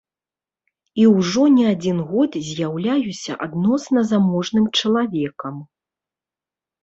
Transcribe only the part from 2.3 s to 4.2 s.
з'яўляюся адносна